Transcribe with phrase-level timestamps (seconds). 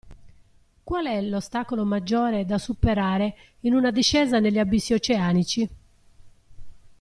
[0.83, 5.69] Qual è l'ostacolo maggiore da superare in una discesa negli abissi oceanici?